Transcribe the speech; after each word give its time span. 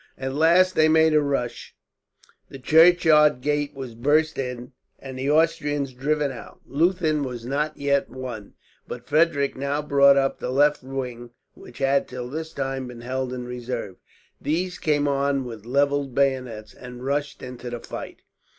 At 0.17 0.33
last 0.33 0.73
they 0.73 0.89
made 0.89 1.13
a 1.13 1.21
rush. 1.21 1.75
The 2.49 2.57
churchyard 2.57 3.39
gate 3.41 3.75
was 3.75 3.93
burst 3.93 4.39
in, 4.39 4.71
and 4.97 5.15
the 5.19 5.29
Austrians 5.29 5.93
driven 5.93 6.31
out. 6.31 6.59
Leuthen 6.65 7.21
was 7.23 7.45
not 7.45 7.77
yet 7.77 8.09
won, 8.09 8.55
but 8.87 9.05
Frederick 9.05 9.55
now 9.55 9.79
brought 9.83 10.17
up 10.17 10.39
the 10.39 10.49
left 10.49 10.81
wing, 10.81 11.29
which 11.53 11.77
had 11.77 12.07
till 12.07 12.27
this 12.31 12.51
time 12.51 12.87
been 12.87 13.01
held 13.01 13.31
in 13.31 13.45
reserve. 13.45 13.97
These 14.41 14.79
came 14.79 15.07
on 15.07 15.45
with 15.45 15.67
levelled 15.67 16.15
bayonets, 16.15 16.73
and 16.73 17.05
rushed 17.05 17.43
into 17.43 17.69
the 17.69 17.79
fight. 17.79 18.23